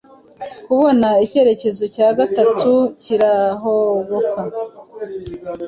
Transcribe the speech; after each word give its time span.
Kubona 0.65 1.07
icyerekezo 1.25 1.83
cya 1.95 2.09
gatatu 2.19 2.71
kirahoboka 3.01 4.41